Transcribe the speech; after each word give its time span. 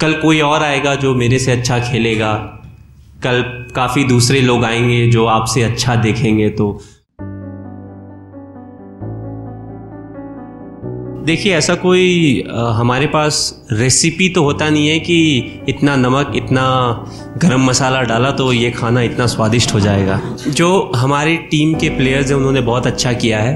कल 0.00 0.12
कोई 0.12 0.40
और 0.40 0.62
आएगा 0.62 0.94
जो 0.94 1.14
मेरे 1.14 1.38
से 1.38 1.52
अच्छा 1.52 1.78
खेलेगा। 1.78 2.32
कल 3.24 3.42
काफ़ी 3.74 4.04
दूसरे 4.04 4.40
लोग 4.40 4.64
आएँगे 4.64 5.06
जो 5.06 5.24
आपसे 5.26 5.62
अच्छा 5.62 5.94
देखेंगे 5.96 6.48
तो। 6.50 6.80
देखिए 11.24 11.54
ऐसा 11.56 11.74
कोई 11.74 12.42
आ, 12.50 12.70
हमारे 12.70 13.06
पास 13.06 13.66
रेसिपी 13.72 14.28
तो 14.28 14.42
होता 14.42 14.68
नहीं 14.70 14.88
है 14.88 14.98
कि 14.98 15.16
इतना 15.68 15.96
नमक 15.96 16.32
इतना 16.36 16.64
गरम 17.38 17.64
मसाला 17.64 18.02
डाला 18.02 18.30
तो 18.30 18.52
ये 18.52 18.70
खाना 18.70 19.02
इतना 19.02 19.26
स्वादिष्ट 19.26 19.74
हो 19.74 19.80
जाएगा। 19.80 20.20
जो 20.48 20.92
हमारी 20.96 21.36
टीम 21.36 21.74
के 21.74 21.88
प्लेयर्स 21.88 22.30
हैं 22.30 22.36
उन्होंने 22.36 22.60
बहुत 22.60 22.86
अच्छा 22.86 23.12
किया 23.12 23.40
है। 23.40 23.54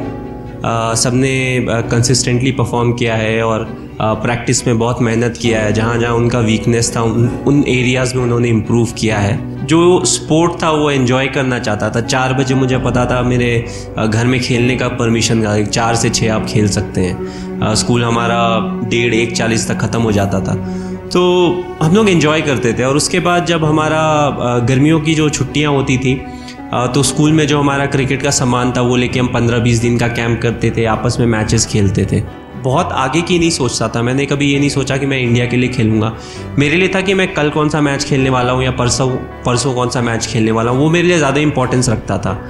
सबने 0.97 1.67
कंसिस्टेंटली 1.91 2.53
परफॉर्म 2.53 2.93
किया 2.93 3.15
है 3.15 3.43
और 3.43 3.88
प्रैक्टिस 4.03 4.67
में 4.67 4.79
बहुत 4.79 5.01
मेहनत 5.03 5.39
किया 5.43 5.61
है, 5.61 5.73
जहाँ 5.73 5.99
जहाँ 5.99 6.15
उनका 6.15 6.39
वीकनेस 6.41 6.95
था, 6.97 7.03
उन 7.03 7.29
उन 7.47 7.63
एरियाज़ 7.69 8.15
में 8.17 8.23
उन्होंने 8.23 8.49
इम्प्रूव 8.49 8.89
किया 8.99 9.19
है। 9.19 9.67
जो 9.67 10.05
स्पोर्ट 10.05 10.53
था, 10.63 10.71
वो 10.71 10.91
एंजॉय 10.91 11.27
करना 11.27 11.59
चाहता 11.59 11.91
था। 11.91 12.01
चार 12.01 12.33
बजे 12.35 12.55
मुझे 12.55 12.79
पता 12.79 13.05
था, 13.07 13.23
मेरे 13.23 13.65
घर 14.09 14.27
में 14.27 14.41
खेलने 14.41 14.77
का 14.77 14.89
परमिशन 14.89 15.43
का 15.43 15.63
चार 15.65 15.95
से 15.95 16.11
छः 16.11 16.33
आप 16.35 16.47
खेल 16.47 16.69
सकते 16.69 17.01
हैं। 17.01 17.75
स्कूल 17.75 18.05
हमारा 18.05 18.41
डेढ़, 18.91 19.15
एक 19.15 19.37
चालीस 19.37 19.69
तक 19.69 19.79
ख़त्म 19.79 20.03
हो 20.03 20.13
जाता 20.13 20.41
था। 20.41 20.55
तो 21.13 21.21
हम 21.83 21.95
लोग 21.95 22.09
इन्जॉय 22.09 22.41
करते 22.43 22.73
थे। 22.73 22.85
और 22.85 22.97
उसके 22.97 23.21
बाद 23.21 23.47
जब 23.47 23.65
हमारा 23.65 24.59
गर्मियों 24.69 25.01
की 25.01 25.15
जो 25.15 25.29
छुट्टियाँ 25.31 25.73
होती 25.73 25.99
थी 25.99 26.21
तो 26.95 27.03
स्कूल 27.03 27.33
में 27.33 27.47
जो 27.47 27.59
हमारा 27.59 27.85
क्रिकेट 27.87 28.23
का 28.23 28.31
सामान 28.31 28.73
था, 28.73 28.81
वो 28.81 28.97
लेके 28.97 29.21
हम 29.21 29.27
पंद्रह 29.27 29.59
बीस 29.59 29.79
दिन 29.79 29.99
का 29.99 30.09
कैंप 30.09 30.41
करते 30.43 30.71
थे। 30.71 30.85
आपस 30.87 31.17
में 31.21 31.27
मैचेस 31.27 31.67
खेलते 31.67 32.05
थे। 32.13 32.21
बहुत 32.63 32.93
आगे 32.95 33.23
की 33.23 33.39
नहीं 33.39 33.51
सोचता 33.51 33.89
था। 33.89 34.03
मैंने 34.03 34.27
कभी 34.27 34.53
ये 34.53 34.59
नहीं 34.59 34.69
सोचा 34.71 34.97
कि 34.97 35.07
मैं 35.07 35.19
इंडिया 35.21 35.47
के 35.47 35.57
लिए 35.57 35.69
खेलूँगा। 35.71 36.13
मेरे 36.59 36.77
लिए 36.77 36.89
था 36.95 37.01
कि 37.01 37.15
मैं 37.15 37.33
कल 37.35 37.51
कौन 37.51 37.69
सा 37.69 37.81
मैच 37.81 38.05
खेलने 38.05 38.31
वाला 38.31 38.53
हूँ 38.53 38.65
या 38.65 38.71
परसों 38.73 39.09
परसों 39.47 39.75
कौन 39.75 39.91
सा 39.91 40.01
मैच 40.03 40.27
खेलने 40.27 40.51
वाला 40.51 40.71
हूँ, 40.71 40.81
वो 40.81 40.91
मेरे 40.91 41.09
लिए 41.09 41.19
ज़्यादा 41.19 41.41
इंपॉर्टेंस 41.41 41.89
रखता 41.89 42.19
था। 42.19 42.41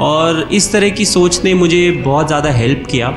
और 0.00 0.48
इस 0.52 0.72
तरह 0.72 0.90
की 0.90 1.04
सोच 1.06 1.40
ने 1.44 1.54
मुझे 1.54 1.90
बहुत 2.04 2.26
ज़्यादा 2.26 2.50
हेल्प 2.52 2.86
किया 2.90 3.10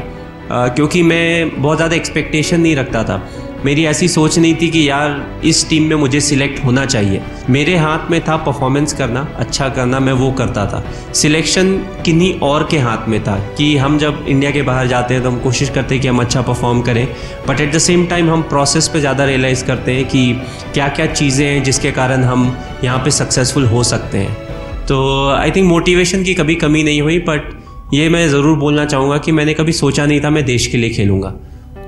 क्योंकि 0.52 1.02
मैं 1.04 1.62
बहुत 1.62 1.78
ज़्यादा 1.78 1.96
एक्सपेक्टेशन 1.96 2.62
नहीं 2.62 2.76
रखता 2.76 3.04
था। 3.04 3.18
मेरी 3.66 3.84
ऐसी 3.86 4.08
सोच 4.08 4.38
नहीं 4.40 4.54
थी 4.56 4.68
कि 4.70 4.88
यार, 4.90 5.42
इस 5.46 5.68
टीम 5.70 5.84
में 5.84 5.96
मुझे 5.96 6.20
सिलेक्ट 6.22 6.64
होना 6.66 6.86
चाहिए। 6.86 7.22
मेरे 7.50 7.76
हाथ 7.78 8.10
में 8.12 8.20
था 8.22 8.36
परफॉर्मेंस 8.38 8.94
करना 8.94 9.22
अच्छा 9.40 9.68
करना, 9.70 10.00
मैं 10.00 10.14
वो 10.14 10.32
करता 10.32 10.66
था। 10.66 10.84
सिलेक्शन 11.14 11.76
किन्हीं 12.06 12.34
और 12.42 12.68
के 12.72 12.78
हाथ 12.78 13.08
में 13.10 13.20
था 13.24 13.38
कि 13.58 13.76
हम 13.78 13.98
जब 13.98 14.26
इंडिया 14.28 14.52
के 14.52 14.62
बाहर 14.62 14.88
जाते 14.88 15.14
हैं 15.14 15.24
तो 15.24 15.30
हम 15.30 15.40
कोशिश 15.40 15.70
करते 15.70 15.96
हैं 15.96 16.02
कि 16.02 16.08
हम 16.08 16.20
अच्छा 16.20 16.42
परफॉर्म 16.42 16.82
करें। 16.82 17.06
But 17.48 17.62
at 17.62 17.74
the 17.76 17.78
same 17.80 18.06
time 18.06 18.30
हम 18.30 18.42
प्रोसेस 18.50 18.88
पे 18.88 19.00
ज़्यादा 19.00 19.26
रियलाइज़ 19.26 19.66
करते 19.66 19.96
हैं 19.96 20.06
कि 20.06 20.32
क्या 20.74 20.88
क्या 20.90 21.06
चीज़ें 21.06 21.46
हैं 21.46 21.64
जिसके 21.64 21.92
कारण 21.92 22.24
हम 22.24 22.56
यहाँ 22.84 23.00
पर 23.00 23.10
सक्सेसफुल 23.12 23.66
हो 23.66 23.84
सकते 23.84 24.18
हैं। 24.18 24.86
तो 24.88 25.28
आई 25.30 25.52
थिंक 25.52 25.68
मोटिवेशन 25.68 26.24
की 26.24 26.34
कभी 26.34 26.56
कमी 26.56 26.84
नहीं 26.84 27.02
हुई 27.02 27.20
बट 27.20 27.54
ये 27.94 28.10
मैं 28.10 28.28
ज़रूर 28.30 28.58
बोलना 28.58 28.86
चाहूँगा 28.86 29.18
कि 29.18 29.32
मैंने 29.32 29.54
कभी 29.54 29.72
सोचा 29.74 30.06
नहीं 30.06 30.22
था 30.22 30.30
मैं 30.30 30.46
देश 30.46 30.68
के 30.68 30.78
लिए 30.78 30.90
खेलूँगा। 30.90 31.34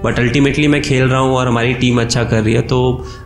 बट 0.04 0.20
अल्टीमेटली 0.20 0.68
मैं 0.68 0.82
खेल 0.82 1.04
रहा 1.04 1.20
हूँ 1.20 1.36
और 1.36 1.48
हमारी 1.48 1.74
टीम 1.74 2.02
अच्छा 2.02 2.24
कर 2.24 2.42
रही 2.44 2.54
है। 2.54 2.62
तो 2.62 2.80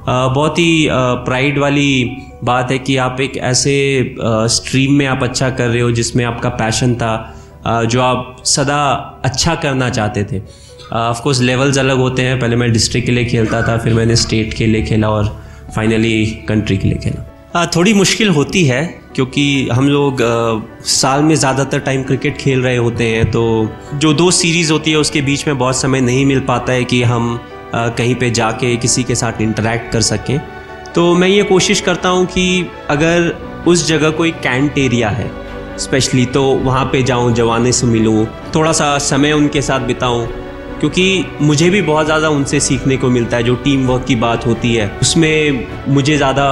बहुत 0.08 0.60
ही 0.60 0.88
प्राइड 1.26 1.58
वाली 1.58 2.18
बात 2.44 2.72
है 2.72 2.78
कि 2.80 2.98
आप 2.98 3.22
एक 3.22 3.38
ऐसे 3.38 3.76
स्ट्रीम 4.22 4.94
में 4.94 5.06
आप 5.06 5.24
अच्छा 5.24 5.50
कर 5.50 5.68
रहे 5.68 5.82
हो 5.82 5.92
जिसमें 5.92 6.24
आपका 6.26 6.50
पैशन 6.50 6.96
था 6.96 7.86
जो 7.86 8.02
आप 8.02 8.36
सदा 8.46 8.84
अच्छा 9.26 9.56
करना 9.56 9.90
चाहते 9.90 10.24
थे। 10.24 10.42
ऑफ़ 10.94 11.22
कोर्स 11.22 11.42
लेवल्स 11.42 11.78
अलग 11.78 11.98
होते 11.98 12.22
हैं। 12.22 12.40
पहले 12.40 12.56
मैं 12.56 12.72
डिस्ट्रिक्ट 12.72 13.06
के 13.08 13.14
लिए 13.14 13.26
खेलता 13.26 13.62
था, 13.62 13.78
फिर 13.78 13.94
मैंने 13.94 14.16
स्टेट 14.16 14.54
के 14.54 14.66
लिए 14.66 14.84
खेला 14.84 15.10
और 15.10 15.38
फाइनली 15.76 16.26
कंट्री 16.50 16.78
के 16.78 16.88
लिए 16.88 16.98
खेला। 16.98 17.32
थोड़ी 17.76 17.94
मुश्किल 17.94 18.30
होती 18.30 18.64
है, 18.66 18.84
क्योंकि 19.16 19.68
हम 19.70 19.88
लोग 19.90 20.18
साल 20.86 21.22
में 21.24 21.34
ज़्यादातर 21.36 21.80
टाइम 21.80 22.04
क्रिकेट 22.04 22.38
खेल 22.38 22.62
रहे 22.62 22.78
होते 22.78 23.08
हैं 23.08 23.30
तो 23.32 23.44
जो 23.96 24.14
दो 24.14 24.30
सीरीज़ 24.32 24.72
होती 24.72 24.92
है, 24.92 24.98
उसके 24.98 25.22
बीच 25.22 25.48
में 25.48 25.58
बहुत 25.58 25.78
समय 25.78 26.02
नहीं 26.02 26.26
मिल 26.26 26.40
पाता 26.48 26.74
है 26.74 26.84
कि 26.84 27.02
हम 27.04 27.40
कहीं 27.76 28.16
पे 28.16 28.30
जाके 28.32 28.76
किसी 28.78 29.04
के 29.04 29.16
साथ 29.16 29.42
इंटरेक्ट 29.42 29.92
कर 29.94 30.02
सकें। 30.02 30.40
तो 30.96 31.14
मैं 31.16 31.28
ये 31.28 31.44
कोशिश 31.46 31.82
करता 31.82 32.10
हूँ 32.10 32.26
कि 32.26 32.66
अगर 32.90 33.34
उस 33.68 33.88
जगह 33.88 34.10
कोई 34.12 34.32
कैंट 34.44 34.78
एरिया 34.78 35.10
है 35.10 35.30
स्पेशली 35.80 36.26
तो 36.28 36.44
वहाँ 36.44 36.86
पे 36.86 37.04
जाऊँ, 37.04 37.34
जवाने 37.34 37.72
से 37.72 37.88
मिलूँ, 37.88 38.26
थोड़ा 38.56 38.72
सा 38.72 38.98
समय 39.00 39.32
उनके 39.34 39.62
साथ 39.62 39.88
बिताऊँ 39.88 40.28
क्योंकि 40.80 41.26
मुझे 41.42 41.70
भी 41.70 41.82
बहुत 41.84 42.06
ज़्यादा 42.06 42.30
उनसे 42.30 42.60
सीखने 42.60 42.98
को 42.98 43.10
मिलता 43.10 43.38
है, 43.38 43.44
जो 43.44 43.56
टीम 43.58 43.86
वर्क 43.88 44.06
की 44.08 44.16
बात 44.18 44.46
होती 44.48 44.74
है। 44.76 44.90
उसमें 45.02 45.68
मुझे 45.90 46.18
ज़्यादा 46.18 46.44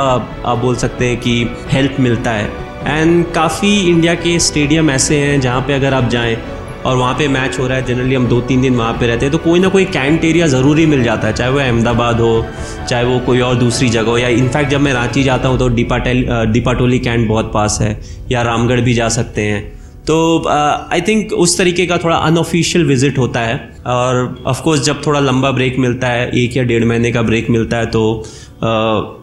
आप 0.46 0.58
बोल 0.58 0.76
सकते 0.78 1.08
हैं 1.08 1.18
कि 1.20 1.48
हेल्प 1.72 2.00
मिलता 2.00 2.32
है। 2.32 2.50
एंड 2.88 3.26
काफ़ी 3.34 3.78
इंडिया 3.82 4.14
के 4.16 4.40
स्टेडियम 4.42 4.90
ऐसे 4.92 5.20
हैं 5.20 5.40
जहाँ 5.42 5.62
पे 5.62 5.74
अगर 5.74 5.94
आप 5.94 6.10
जाएँ 6.10 6.38
और 6.86 6.96
वहाँ 6.98 7.14
पे 7.14 7.28
मैच 7.28 7.60
हो 7.60 7.68
रहा 7.68 7.78
है, 7.78 7.86
जनरली 7.86 8.16
हम 8.16 8.28
दो 8.28 8.40
तीन 8.42 8.62
दिन 8.62 8.76
वहाँ 8.76 8.94
पे 8.94 9.08
रहते 9.08 9.26
हैं 9.26 9.32
तो 9.32 9.38
कोई 9.40 9.60
ना 9.60 9.68
कोई 9.70 9.86
कैंट 9.88 10.24
एरिया 10.26 10.48
ज़रूरी 10.48 10.86
मिल 10.86 11.04
जाता 11.04 11.28
है, 11.28 11.34
चाहे 11.34 11.52
वो 11.52 11.60
अहमदाबाद 11.60 12.20
हो, 12.20 12.46
चाहे 12.90 13.04
वो 13.06 13.20
कोई 13.20 13.40
और 13.42 13.56
दूसरी 13.56 13.90
जगह 13.90 14.12
हो, 14.12 14.18
या 14.18 14.28
इनफैक्ट 14.30 14.72
जब 14.72 14.82
मैं 14.82 14.94
रांची 14.94 15.24
जाता 15.24 15.48
हूँ 15.48 15.60
तो 15.60 15.68
डिपाटेल 15.70 16.26
डिपाटोली 16.54 17.00
कैंट 17.00 17.28
बहुत 17.28 17.52
पास 17.54 17.78
है, 17.82 17.98
या 18.32 18.42
रामगढ़ 18.42 18.82
भी 18.82 18.94
जा 18.94 19.08
सकते 19.10 19.42
हैं। 19.42 19.62
तो 20.08 20.48
आई 20.48 21.00
uh, 21.00 21.08
थिंक 21.08 21.34
उस 21.34 21.58
तरीके 21.58 21.86
का 21.86 21.98
थोड़ा 21.98 22.16
अनऑफिशियल 22.18 22.86
विज़िट 22.86 23.18
होता 23.18 23.40
है। 23.40 23.58
और 23.88 24.44
ऑफ़ 24.48 24.62
कोर्स 24.64 24.82
जब 24.84 25.06
थोड़ा 25.06 25.20
लंबा 25.20 25.52
ब्रेक 25.52 25.78
मिलता 25.80 26.08
है 26.08 26.30
एक 26.40 26.58
या 26.58 26.64
डेढ़ 26.64 26.86
महीने 26.86 27.12
का 27.12 27.22
ब्रेक 27.22 27.50
मिलता 27.50 27.78
है 27.78 27.86
तो 27.86 28.24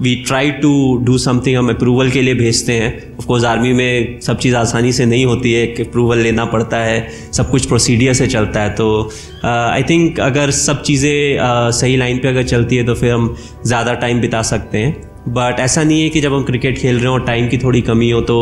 we 0.01 0.15
try 0.27 0.51
to 0.53 0.73
do 1.05 1.17
something 1.19 1.57
हम 1.57 1.69
अप्रूवल 1.71 2.11
के 2.11 2.23
लिए 2.23 2.35
भेजते 2.35 2.73
हैं। 2.73 3.17
ऑफ़ 3.19 3.27
कोर्स 3.27 3.45
आर्मी 3.45 3.73
में 3.73 4.21
सब 4.21 4.39
चीज़ 4.39 4.57
आसानी 4.57 4.93
से 4.93 5.07
नहीं 5.07 5.25
होती 5.27 5.53
है 5.53 5.67
कि 5.67 5.83
अप्रूवल 5.83 6.19
लेना 6.19 6.45
पड़ता 6.45 6.77
है 6.77 7.09
सब 7.33 7.51
कुछ 7.51 7.67
प्रोसीडियर 7.67 8.15
से 8.15 8.27
चलता 8.27 8.63
है। 8.63 8.71
तो 8.71 9.11
आई 9.45 9.83
uh, 9.83 9.89
थिंक 9.91 10.21
अगर 10.21 10.51
सब 10.51 10.83
चीज़ें 10.83 11.37
uh, 11.37 11.73
सही 11.73 11.97
लाइन 11.97 12.19
पे 12.19 12.29
अगर 12.29 12.43
चलती 12.45 12.77
है 12.77 12.85
तो 12.85 12.95
फिर 12.95 13.13
हम 13.13 13.35
ज़्यादा 13.67 13.95
टाइम 13.95 14.21
बिता 14.21 14.43
सकते 14.43 14.79
हैं। 14.79 15.10
बट 15.29 15.57
ऐसा 15.61 15.83
नहीं 15.83 16.03
है 16.03 16.09
कि 16.09 16.21
जब 16.21 16.35
हम 16.35 16.43
क्रिकेट 16.45 16.79
खेल 16.79 16.97
रहे 16.97 17.07
हो 17.07 17.13
और 17.13 17.25
टाइम 17.25 17.49
की 17.49 17.59
थोड़ी 17.59 17.81
कमी 17.81 18.11
हो 18.11 18.21
तो 18.21 18.37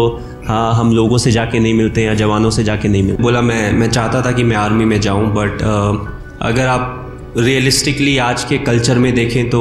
हाँ 0.46 0.74
हम 0.74 0.92
लोगों 0.92 1.18
से 1.18 1.32
जाके 1.32 1.60
नहीं 1.60 1.74
मिलते 1.74 2.02
या 2.02 2.14
जवानों 2.14 2.50
से 2.50 2.64
जाके 2.64 2.88
नहीं 2.88 3.02
मिलते। 3.02 3.22
बोला, 3.22 3.40
मैं 3.40 3.72
मैं 3.72 3.90
चाहता 3.90 4.22
था 4.22 4.32
कि 4.32 4.44
मैं 4.44 4.56
आर्मी 4.56 4.84
में 4.84 5.00
जाऊँ 5.00 5.32
बट 5.34 5.62
अगर 6.42 6.66
आप 6.66 7.34
रियलिस्टिकली 7.38 8.18
आज 8.18 8.44
के 8.44 8.58
कल्चर 8.58 8.98
में 8.98 9.14
देखें 9.14 9.50
तो 9.50 9.60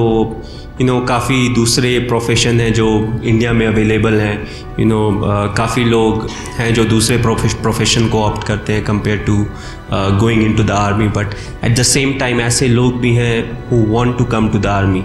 यू 0.82 0.88
नो 0.88 1.00
काफ़ी 1.00 1.50
दूसरे 1.50 2.00
प्रोफेशन 2.00 2.60
हैं 2.60 2.74
जो 2.74 2.88
इंडिया 3.24 3.54
में 3.54 3.68
अवेलेबल 3.68 4.14
हैं। 4.14 4.48
यू 4.80 4.86
नो 4.86 5.22
काफ़ी 5.58 5.84
लोग 5.84 6.28
हैं 6.58 6.74
जो 6.74 6.86
दूसरे 6.86 7.18
प्रोफेशन 7.18 8.08
को 8.10 8.22
ऑप्ट 8.24 8.48
करते 8.48 8.74
हैं 8.74 8.84
compare 8.84 9.18
to 9.18 9.46
going 9.94 10.44
into 10.54 10.64
the 10.64 10.72
army 10.72 11.08
but 11.08 11.34
at 11.64 11.80
the 11.80 11.84
same 11.84 12.14
time 12.14 12.42
ऐसे 12.42 12.68
लोग 12.68 13.00
भी 13.00 13.14
हैं 13.16 13.70
who 13.70 13.84
want 13.94 14.18
to 14.18 14.26
come 14.26 14.50
to 14.50 14.60
the 14.60 14.68
army 14.68 15.04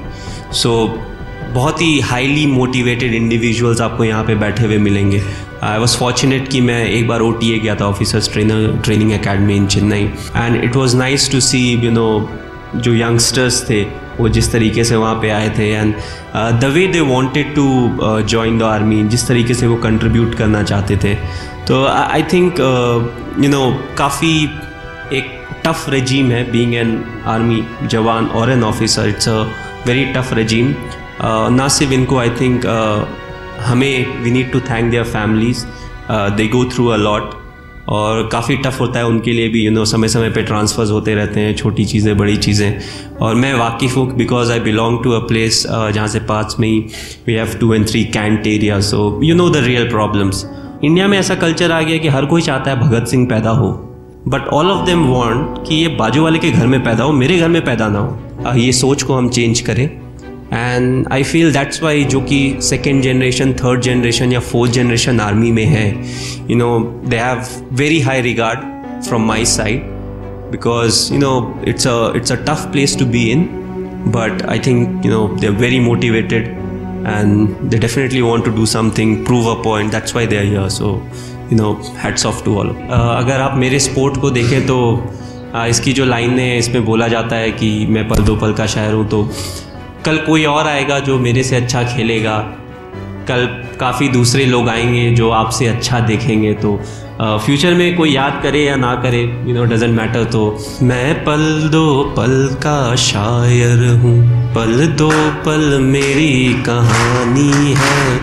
so 0.53 0.99
बहुत 1.53 1.81
ही 1.83 1.99
हाईली 2.01 2.47
मोटिवेटेड 2.47 3.15
इंडिविजुअल्स 3.15 3.81
आपको 3.81 4.05
यहाँ 4.05 4.25
पे 4.25 4.35
बैठे 4.35 4.65
हुए 4.65 4.79
मिलेंगे। 4.79 5.23
आई 5.63 5.79
वॉज़ 5.79 5.97
फॉर्चुनेट 5.99 6.49
कि 6.49 6.61
मैं 6.61 6.85
एक 6.85 7.09
बार 7.09 7.21
ओ 7.21 7.31
टी 7.41 7.51
ए 7.55 7.59
गया 7.59 7.75
था 7.75 7.87
officers 7.87 8.33
trainer 8.33 8.81
training 8.85 9.13
academy 9.13 9.57
in 9.57 9.67
Chennai 9.67 10.11
and 10.37 10.65
it 10.65 10.77
was 10.77 10.97
nice 10.97 11.31
to 11.33 11.41
see 11.41 11.61
you 11.85 11.91
know 11.91 12.29
जो 12.77 12.95
यंगस्टर्स 12.95 13.63
थे, 13.71 13.83
वो 14.19 14.29
जिस 14.29 14.51
तरीके 14.53 14.85
से 14.85 14.97
वहाँ 14.97 15.15
पे 15.23 15.31
आए 15.31 15.49
थे। 15.59 15.69
And 15.71 15.95
the 16.61 16.71
way 16.75 16.87
they 16.87 17.01
wanted 17.01 17.55
to 17.55 17.67
join 18.29 18.59
the 18.59 18.63
army 18.63 19.03
जिस 19.05 19.27
तरीके 19.29 19.55
से 19.55 19.67
वो 19.67 19.77
कंट्रीब्यूट 19.83 20.35
करना 20.35 20.63
चाहते 20.63 20.97
थे। 21.05 21.15
तो 21.69 21.85
आई 21.87 22.23
थिंक 22.33 22.61
यू 23.41 23.51
नो 23.51 23.63
काफ़ी 23.99 24.33
एक 25.13 25.31
टफ 25.67 25.85
रजीम 25.91 26.31
है 26.31 26.51
बीइंग 26.53 26.75
एन 26.75 26.99
आर्मी 27.27 27.63
जवान 27.85 28.27
और 28.27 28.53
an 28.53 28.65
officer 28.65 29.09
it's 29.09 29.29
a 29.29 29.41
very 29.87 30.05
tough 30.15 30.33
regime 30.35 30.75
ना 31.21 31.69
सिर्फ़ 31.69 31.93
इनको 31.93 32.19
आई 32.19 32.31
थिंक 32.41 32.67
हमें 33.67 34.23
we 34.23 34.31
need 34.31 34.53
to 34.53 34.61
thank 34.61 34.91
their 34.91 35.05
families 35.05 35.65
they 36.37 36.47
go 36.49 36.65
through 36.71 36.87
a 36.87 36.97
lot 36.97 37.31
और 37.89 38.29
काफ़ी 38.33 38.57
टफ 38.57 38.81
होता 38.81 38.99
है 38.99 39.07
उनके 39.07 39.33
लिए 39.33 39.49
भी 39.49 39.65
यू 39.65 39.71
नो 39.73 39.85
समय 39.85 40.09
समय 40.09 40.31
पे 40.31 40.43
ट्रांसफर्स 40.43 40.91
होते 40.91 41.15
रहते 41.15 41.41
हैं, 41.41 41.55
छोटी 41.57 41.85
चीज़ें, 41.85 42.17
बड़ी 42.19 42.37
चीज़ें. 42.37 43.19
और 43.23 43.35
मैं 43.35 43.53
वाकिफ़ 43.55 43.95
हूँ 43.97 44.07
because 44.17 44.53
I 44.53 44.61
belong 44.61 45.03
to 45.05 45.13
a 45.13 45.19
place 45.29 45.63
जहाँ 45.69 46.07
से 46.09 46.21
पास 46.29 46.57
में 46.61 46.69
ही 46.69 46.79
we 47.27 47.35
have 47.35 47.57
two 47.61 47.73
and 47.75 47.87
three 47.89 48.05
cantt 48.17 48.47
area 48.47 48.81
so 48.81 49.21
you 49.25 49.35
know 49.35 49.49
the 49.51 49.65
real 49.65 49.89
problems 49.91 50.45
India 50.85 51.09
में 51.09 51.19
ऐसा 51.19 51.35
कल्चर 51.35 51.73
आ 51.73 51.81
गया 51.81 51.99
कि 51.99 52.09
हर 52.09 52.27
कोई 52.27 52.43
चाहता 52.43 52.71
है 52.71 52.81
भगत 52.81 53.07
सिंह 53.09 53.27
पैदा 53.29 53.51
हो. 53.51 53.71
But 54.29 54.47
all 54.49 54.71
of 54.71 54.85
them 54.87 55.05
want 55.07 55.67
कि 55.69 55.75
ये 55.75 55.89
बाजू 55.97 56.23
वाले 56.23 56.39
के 56.39 56.51
घर 56.51 56.67
में 56.67 56.83
पैदा 56.85 57.05
हो, 57.05 57.13
मेरे 57.13 57.39
घर 57.39 57.49
में 57.49 57.65
पैदा 57.65 57.89
ना 57.89 57.99
हो. 57.99 58.55
ये 58.57 58.73
सोच 58.73 59.03
को 59.03 59.15
हम 59.15 59.29
चेंज 59.29 59.61
करें. 59.61 59.89
And 60.53 61.07
I 61.13 61.23
feel 61.23 61.53
that's 61.53 61.83
why 61.83 62.05
जो 62.05 62.21
कि 62.21 62.41
सेकेंड 62.63 63.03
जनरेशन 63.03 63.53
थर्ड 63.63 63.81
जनरेशन 63.83 64.33
या 64.33 64.41
फोर्थ 64.51 64.73
जनरेशन 64.73 65.21
आर्मी 65.21 65.51
में 65.53 65.65
है 65.67 65.89
you 66.51 66.57
know 66.57 66.79
they 67.07 67.17
have 67.19 67.43
very 67.77 68.01
high 68.01 68.21
regard 68.23 69.03
from 69.09 69.27
my 69.27 69.45
side 69.55 69.91
because 70.53 71.09
you 71.13 71.19
know 71.21 71.35
it's 71.69 71.87
a 71.87 72.13
it's 72.17 72.33
a 72.33 72.37
tough 72.45 72.69
place 72.73 72.99
to 72.99 73.07
be 73.07 73.29
in 73.31 73.49
but 74.07 74.49
I 74.49 74.59
think 74.59 75.05
you 75.05 75.11
know 75.11 75.27
they're 75.37 75.59
very 75.59 75.79
motivated 75.81 76.61
and 77.05 77.71
they 77.71 77.79
definitely 77.79 78.23
want 78.23 78.45
to 78.45 78.51
do 78.53 78.65
something, 78.67 79.25
prove 79.25 79.47
a 79.47 79.57
point. 79.63 79.91
That's 79.91 80.15
why 80.15 80.27
they're 80.27 80.45
here. 80.45 80.69
So 80.71 81.03
you 81.51 81.57
know, 81.57 81.75
hats 81.97 82.25
off 82.25 82.45
to 82.45 82.59
all. 82.59 82.69
Uh, 82.69 83.17
अगर 83.17 83.41
आप 83.41 83.57
मेरे 83.59 83.79
sport 83.81 84.21
को 84.21 84.31
देखें 84.31 84.67
तो 84.67 84.79
uh, 85.55 85.67
इसकी 85.67 85.93
जो 85.93 86.05
line 86.05 86.39
है 86.39 86.57
इसमें 86.59 86.85
बोला 86.85 87.09
जाता 87.09 87.37
है 87.37 87.51
कि 87.53 87.71
मैं 87.87 88.09
पल 88.09 88.23
दो 88.25 88.37
पल 88.37 88.53
का 88.55 88.67
शायर 88.67 88.95
हूँ 88.95 89.09
तो 89.09 89.23
कल 90.07 90.17
कोई 90.19 90.45
और 90.45 90.67
आएगा 90.67 90.99
जो 90.99 91.19
मेरे 91.19 91.43
से 91.43 91.57
अच्छा 91.57 91.83
खेलेगा। 91.83 92.39
कल 93.29 93.47
काफ़ी 93.81 94.09
दूसरे 94.09 94.45
लोग 94.47 94.69
आएँगे 94.69 95.11
जो 95.11 95.31
आपसे 95.31 95.67
अच्छा 95.67 96.01
देखेंगे। 96.01 96.53
तो 96.55 96.77
फ्यूचर 97.21 97.75
में 97.75 97.97
कोई 97.97 98.13
याद 98.13 98.41
करे 98.43 98.65
या 98.65 98.77
ना 98.77 98.95
करे 98.95 99.21
यू 99.21 99.55
नो 99.55 99.65
डजेंट 99.65 99.95
मैटर 99.97 100.25
तो 100.25 100.43
मैं 100.83 101.15
पल 101.25 101.69
दो 101.73 101.87
पल 102.17 102.35
का 102.57 102.95
शायर 102.97 103.87
हूँ। 104.01 104.19
पल 104.55 104.87
दो 104.99 105.11
पल 105.47 105.79
मेरी 105.83 106.63
कहानी 106.67 107.75
है। 107.75 108.17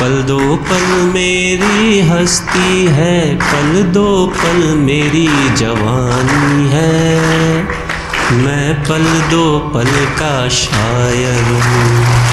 पल 0.00 0.22
दो 0.22 0.38
पल 0.68 0.86
मेरी 1.14 2.00
हस्ती 2.00 2.86
है। 2.86 3.34
पल 3.36 3.82
दो 3.92 4.26
पल 4.38 4.66
मेरी 4.78 5.26
जवानी 5.56 6.11
पल 8.88 9.04
दो 9.30 9.58
पल 9.74 9.90
का 10.18 10.48
शायर 10.48 11.44
हूँ। 11.62 12.31